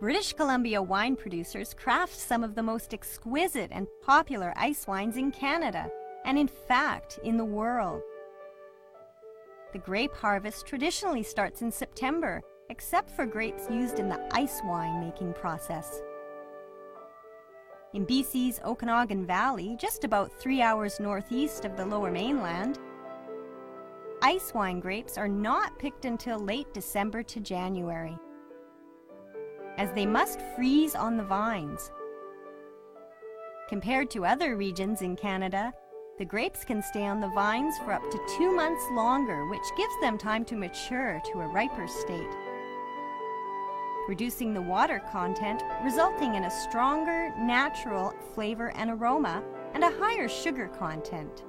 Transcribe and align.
British 0.00 0.32
Columbia 0.32 0.80
wine 0.80 1.14
producers 1.14 1.74
craft 1.74 2.14
some 2.14 2.42
of 2.42 2.54
the 2.54 2.62
most 2.62 2.94
exquisite 2.94 3.68
and 3.70 3.86
popular 4.02 4.54
ice 4.56 4.86
wines 4.86 5.18
in 5.18 5.30
Canada, 5.30 5.90
and 6.24 6.38
in 6.38 6.48
fact, 6.48 7.20
in 7.22 7.36
the 7.36 7.44
world. 7.44 8.00
The 9.74 9.78
grape 9.78 10.14
harvest 10.14 10.66
traditionally 10.66 11.22
starts 11.22 11.60
in 11.60 11.70
September, 11.70 12.40
except 12.70 13.10
for 13.10 13.26
grapes 13.26 13.68
used 13.70 13.98
in 13.98 14.08
the 14.08 14.26
ice 14.34 14.62
wine 14.64 15.00
making 15.00 15.34
process. 15.34 16.00
In 17.92 18.06
BC's 18.06 18.58
Okanagan 18.64 19.26
Valley, 19.26 19.76
just 19.78 20.04
about 20.04 20.32
three 20.40 20.62
hours 20.62 20.98
northeast 20.98 21.66
of 21.66 21.76
the 21.76 21.84
lower 21.84 22.10
mainland, 22.10 22.78
ice 24.22 24.54
wine 24.54 24.80
grapes 24.80 25.18
are 25.18 25.28
not 25.28 25.78
picked 25.78 26.06
until 26.06 26.38
late 26.38 26.72
December 26.72 27.22
to 27.24 27.38
January, 27.40 28.16
as 29.80 29.90
they 29.92 30.04
must 30.04 30.42
freeze 30.54 30.94
on 30.94 31.16
the 31.16 31.24
vines. 31.24 31.90
Compared 33.68 34.10
to 34.10 34.26
other 34.26 34.56
regions 34.56 35.00
in 35.00 35.16
Canada, 35.16 35.72
the 36.18 36.24
grapes 36.24 36.64
can 36.64 36.82
stay 36.82 37.06
on 37.06 37.20
the 37.20 37.30
vines 37.30 37.78
for 37.78 37.92
up 37.94 38.02
to 38.10 38.26
two 38.36 38.54
months 38.54 38.84
longer, 38.92 39.48
which 39.48 39.76
gives 39.78 39.94
them 40.02 40.18
time 40.18 40.44
to 40.44 40.54
mature 40.54 41.22
to 41.32 41.40
a 41.40 41.46
riper 41.46 41.88
state 41.88 42.30
reducing 44.10 44.52
the 44.52 44.60
water 44.60 45.00
content, 45.12 45.62
resulting 45.84 46.34
in 46.34 46.42
a 46.42 46.50
stronger, 46.50 47.32
natural 47.38 48.12
flavor 48.34 48.72
and 48.72 48.90
aroma, 48.90 49.40
and 49.72 49.84
a 49.84 49.98
higher 49.98 50.28
sugar 50.28 50.66
content. 50.66 51.44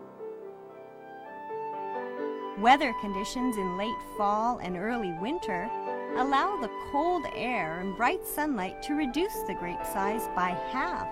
Weather 2.59 2.93
conditions 3.02 3.57
in 3.57 3.77
late 3.77 3.98
fall 4.16 4.59
and 4.59 4.77
early 4.77 5.12
winter 5.20 5.71
allow 6.17 6.57
the 6.57 6.70
cold 6.91 7.25
air 7.35 7.79
and 7.79 7.95
bright 7.95 8.25
sunlight 8.25 8.81
to 8.83 8.93
reduce 8.93 9.33
the 9.47 9.55
grape 9.55 9.85
size 9.85 10.27
by 10.35 10.49
half. 10.71 11.07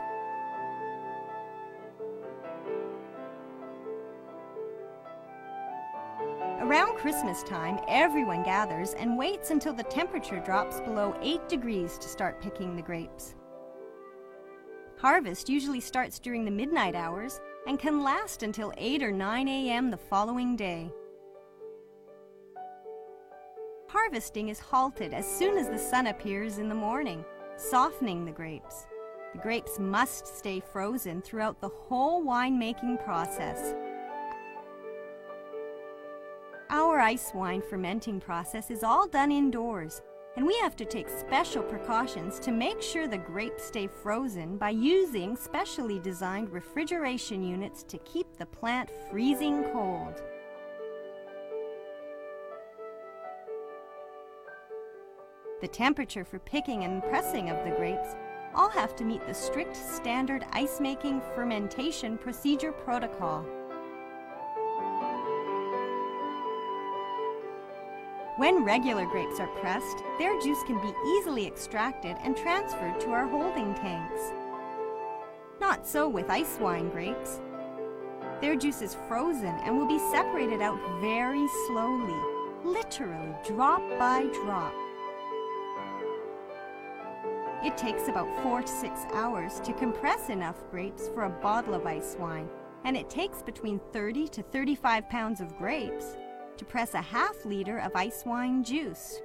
Around 6.61 6.97
Christmas 6.97 7.41
time, 7.43 7.79
everyone 7.87 8.43
gathers 8.43 8.93
and 8.93 9.17
waits 9.17 9.49
until 9.49 9.73
the 9.73 9.83
temperature 9.83 10.39
drops 10.39 10.79
below 10.81 11.15
8 11.21 11.47
degrees 11.47 11.97
to 11.97 12.07
start 12.07 12.41
picking 12.41 12.75
the 12.75 12.81
grapes. 12.81 13.35
Harvest 14.99 15.47
usually 15.47 15.79
starts 15.79 16.19
during 16.19 16.43
the 16.43 16.51
midnight 16.51 16.93
hours 16.93 17.39
and 17.65 17.79
can 17.79 18.03
last 18.03 18.43
until 18.43 18.73
8 18.77 19.01
or 19.01 19.11
9 19.11 19.47
a.m. 19.47 19.89
the 19.89 19.97
following 19.97 20.57
day. 20.57 20.91
Harvesting 23.89 24.49
is 24.49 24.59
halted 24.59 25.15
as 25.15 25.25
soon 25.27 25.57
as 25.57 25.67
the 25.67 25.79
sun 25.79 26.05
appears 26.07 26.59
in 26.59 26.69
the 26.69 26.75
morning, 26.75 27.25
softening 27.57 28.23
the 28.23 28.31
grapes. 28.31 28.85
The 29.33 29.39
grapes 29.39 29.79
must 29.79 30.27
stay 30.37 30.59
frozen 30.59 31.23
throughout 31.23 31.59
the 31.59 31.69
whole 31.69 32.23
winemaking 32.23 33.03
process. 33.03 33.73
Our 36.69 36.99
ice 36.99 37.31
wine 37.33 37.63
fermenting 37.67 38.19
process 38.19 38.69
is 38.69 38.83
all 38.83 39.07
done 39.07 39.31
indoors, 39.31 40.03
and 40.37 40.45
we 40.45 40.55
have 40.59 40.75
to 40.75 40.85
take 40.85 41.09
special 41.09 41.63
precautions 41.63 42.39
to 42.41 42.51
make 42.51 42.83
sure 42.83 43.07
the 43.07 43.17
grapes 43.17 43.63
stay 43.63 43.87
frozen 43.87 44.57
by 44.57 44.69
using 44.69 45.35
specially 45.35 45.97
designed 45.97 46.51
refrigeration 46.51 47.41
units 47.41 47.81
to 47.85 47.97
keep 47.99 48.27
the 48.37 48.45
plant 48.45 48.91
freezing 49.09 49.63
cold. 49.73 50.21
The 55.61 55.67
temperature 55.67 56.23
for 56.23 56.39
picking 56.39 56.85
and 56.85 57.03
pressing 57.03 57.49
of 57.49 57.63
the 57.65 57.75
grapes 57.75 58.15
all 58.55 58.69
have 58.69 58.95
to 58.95 59.03
meet 59.03 59.25
the 59.27 59.33
strict 59.33 59.75
standard 59.75 60.45
ice 60.53 60.79
making 60.79 61.21
fermentation 61.35 62.17
procedure 62.17 62.71
protocol. 62.71 63.45
When 68.37 68.63
regular 68.63 69.05
grapes 69.05 69.41
are 69.41 69.47
pressed, 69.59 69.97
their 70.17 70.39
juice 70.39 70.63
can 70.65 70.79
be 70.81 70.93
easily 71.17 71.45
extracted 71.45 72.15
and 72.23 72.37
transferred 72.37 72.97
to 73.01 73.11
our 73.11 73.27
holding 73.27 73.75
tanks. 73.75 74.31
Not 75.59 75.85
so 75.85 76.07
with 76.07 76.29
ice 76.29 76.57
wine 76.61 76.89
grapes. 76.89 77.41
Their 78.39 78.55
juice 78.55 78.81
is 78.81 78.95
frozen 79.09 79.55
and 79.65 79.77
will 79.77 79.89
be 79.89 79.99
separated 80.09 80.61
out 80.61 80.79
very 81.01 81.45
slowly, 81.67 82.17
literally 82.63 83.35
drop 83.45 83.81
by 83.99 84.27
drop. 84.45 84.73
It 87.61 87.77
takes 87.77 88.07
about 88.07 88.29
four 88.41 88.61
to 88.61 88.67
six 88.67 89.01
hours 89.13 89.59
to 89.61 89.73
compress 89.73 90.29
enough 90.29 90.63
grapes 90.71 91.09
for 91.09 91.23
a 91.23 91.29
bottle 91.29 91.73
of 91.73 91.85
ice 91.85 92.15
wine, 92.17 92.47
and 92.85 92.95
it 92.95 93.09
takes 93.09 93.41
between 93.41 93.81
30 93.91 94.29
to 94.29 94.41
35 94.41 95.09
pounds 95.09 95.41
of 95.41 95.57
grapes 95.57 96.15
to 96.55 96.63
press 96.63 96.93
a 96.93 97.01
half 97.01 97.45
liter 97.45 97.79
of 97.79 97.91
ice 97.95 98.23
wine 98.25 98.63
juice. 98.63 99.19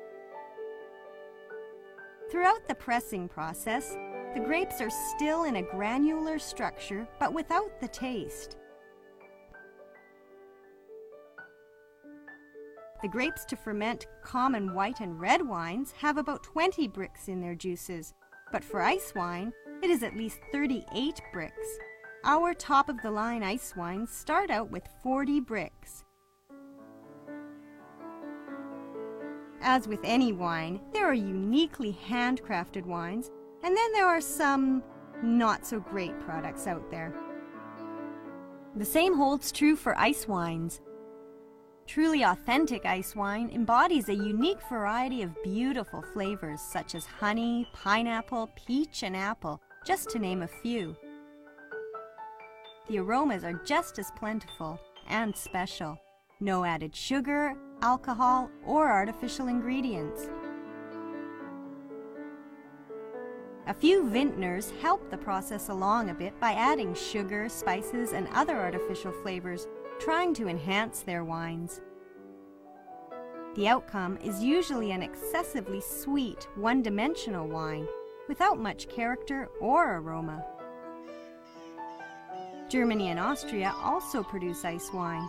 Throughout 2.29 2.67
the 2.67 2.75
pressing 2.75 3.29
process, 3.29 3.97
the 4.35 4.43
grapes 4.45 4.81
are 4.81 4.91
still 4.91 5.45
in 5.45 5.57
a 5.57 5.63
granular 5.63 6.41
structure 6.41 7.07
but 7.21 7.33
without 7.33 7.81
the 7.81 7.87
taste. 7.87 8.57
The 13.01 13.09
grapes 13.09 13.45
to 13.45 13.57
ferment 13.57 14.07
common 14.23 14.75
white 14.75 15.01
and 15.01 15.21
red 15.21 15.47
wines 15.47 15.93
have 15.99 16.17
about 16.17 16.43
20 16.43 16.89
Brix 16.89 17.29
in 17.29 17.41
their 17.41 17.55
juices, 17.55 18.15
but 18.55 18.63
for 18.63 18.81
ice 18.81 19.13
wine, 19.17 19.53
it 19.83 19.91
is 19.91 20.05
at 20.05 20.17
least 20.17 20.39
38 20.53 21.21
Brix. 21.35 21.51
Our 22.23 22.55
top 22.55 22.89
of 22.89 23.03
the 23.03 23.11
line 23.11 23.43
ice 23.43 23.75
wines 23.75 24.13
start 24.13 24.49
out 24.49 24.71
with 24.71 24.85
40 25.03 25.41
Brix. 25.41 26.05
As 29.61 29.89
with 29.89 29.99
any 30.05 30.31
wine, 30.31 30.81
there 30.93 31.05
are 31.05 31.15
uniquely 31.15 31.99
handcrafted 32.09 32.87
wines, 32.87 33.33
and 33.65 33.77
then 33.77 33.93
there 33.93 34.07
are 34.07 34.21
some 34.21 34.85
not 35.21 35.67
so 35.67 35.81
great 35.81 36.17
products 36.21 36.69
out 36.69 36.89
there. 36.93 37.13
The 38.77 38.85
same 38.85 39.17
holds 39.17 39.51
true 39.51 39.75
for 39.75 39.99
ice 39.99 40.29
wines. 40.29 40.81
Truly 41.87 42.23
authentic 42.23 42.87
ice 42.87 43.15
wine 43.15 43.51
embodies 43.53 44.09
a 44.09 44.15
unique 44.15 44.61
variety 44.69 45.23
of 45.23 45.43
beautiful 45.45 46.03
flavors 46.13 46.61
such 46.61 46.95
as 46.95 47.05
honey, 47.05 47.69
pineapple, 47.75 48.51
peach, 48.57 49.03
and 49.03 49.15
apple, 49.15 49.61
just 49.85 50.09
to 50.11 50.19
name 50.19 50.43
a 50.43 50.49
few. 50.49 50.97
The 52.89 52.99
aromas 52.99 53.45
are 53.45 53.61
just 53.65 53.99
as 53.99 54.11
plentiful 54.13 54.81
and 55.09 55.37
special. 55.37 55.99
No 56.41 56.65
added 56.65 56.97
sugar, 56.97 57.55
alcohol, 57.83 58.51
or 58.65 58.91
artificial 58.91 59.49
ingredients. 59.49 60.29
A 63.67 63.75
few 63.75 64.09
vintners 64.09 64.73
help 64.83 65.11
the 65.11 65.17
process 65.17 65.69
along 65.69 66.11
a 66.11 66.15
bit 66.15 66.39
by 66.41 66.53
adding 66.53 66.95
sugar, 66.95 67.49
spices, 67.49 68.13
and 68.13 68.29
other 68.29 68.57
artificial 68.57 69.13
flavors, 69.13 69.67
trying 69.99 70.35
to 70.35 70.49
enhance 70.49 71.01
their 71.01 71.25
wines. 71.25 71.81
The 73.55 73.69
outcome 73.69 74.17
is 74.19 74.43
usually 74.43 74.91
an 74.91 75.03
excessively 75.03 75.81
sweet, 75.81 76.49
one-dimensional 76.57 77.47
wine, 77.47 77.87
without 78.29 78.59
much 78.59 78.89
character 78.89 79.49
or 79.61 79.99
aroma. 79.99 80.45
Germany 82.69 83.11
and 83.11 83.21
Austria 83.21 83.73
also 83.83 84.23
produce 84.23 84.65
ice 84.65 84.91
wine, 84.93 85.29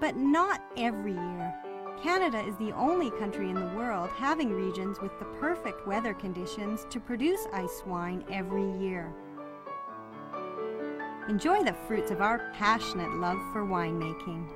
but 0.00 0.16
not 0.16 0.62
every 0.76 1.14
year. 1.14 1.54
Canada 2.02 2.44
is 2.46 2.56
the 2.56 2.72
only 2.72 3.10
country 3.12 3.48
in 3.48 3.54
the 3.54 3.74
world 3.76 4.10
having 4.10 4.52
regions 4.52 5.00
with 5.00 5.18
the 5.18 5.24
perfect 5.40 5.86
weather 5.86 6.12
conditions 6.12 6.86
to 6.90 7.00
produce 7.00 7.46
ice 7.52 7.82
wine 7.86 8.22
every 8.30 8.70
year. 8.78 9.12
Enjoy 11.26 11.62
the 11.62 11.72
fruits 11.86 12.10
of 12.10 12.20
our 12.20 12.50
passionate 12.52 13.10
love 13.14 13.38
for 13.50 13.64
winemaking. 13.64 14.46